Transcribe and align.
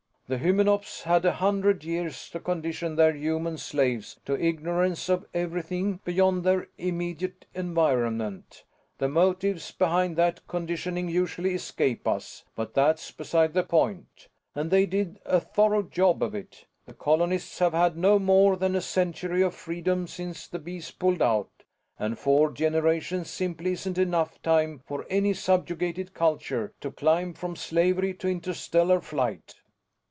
The 0.27 0.37
Hymenops 0.39 1.03
had 1.03 1.25
a 1.25 1.33
hundred 1.33 1.83
years 1.83 2.29
to 2.29 2.39
condition 2.39 2.95
their 2.95 3.11
human 3.11 3.57
slaves 3.57 4.17
to 4.23 4.41
ignorance 4.41 5.09
of 5.09 5.25
everything 5.33 5.99
beyond 6.05 6.45
their 6.45 6.69
immediate 6.77 7.45
environment 7.53 8.63
the 8.97 9.09
motives 9.09 9.73
behind 9.73 10.15
that 10.15 10.47
conditioning 10.47 11.09
usually 11.09 11.53
escape 11.53 12.07
us, 12.07 12.45
but 12.55 12.73
that's 12.75 13.11
beside 13.11 13.53
the 13.53 13.63
point 13.63 14.29
and 14.55 14.71
they 14.71 14.85
did 14.85 15.19
a 15.25 15.41
thorough 15.41 15.83
job 15.83 16.23
of 16.23 16.33
it. 16.33 16.65
The 16.85 16.93
colonists 16.93 17.59
have 17.59 17.73
had 17.73 17.97
no 17.97 18.17
more 18.17 18.55
than 18.55 18.73
a 18.77 18.79
century 18.81 19.41
of 19.41 19.53
freedom 19.53 20.07
since 20.07 20.47
the 20.47 20.59
Bees 20.59 20.91
pulled 20.91 21.21
out, 21.21 21.51
and 21.99 22.17
four 22.17 22.51
generations 22.53 23.29
simply 23.29 23.73
isn't 23.73 23.97
enough 23.97 24.41
time 24.41 24.79
for 24.85 25.05
any 25.09 25.33
subjugated 25.33 26.13
culture 26.13 26.71
to 26.79 26.89
climb 26.89 27.33
from 27.33 27.57
slavery 27.57 28.13
to 28.13 28.29
interstellar 28.29 29.01
flight." 29.01 29.55